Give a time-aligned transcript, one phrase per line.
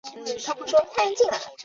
[0.15, 1.51] 被严实征辟到东平路幕府。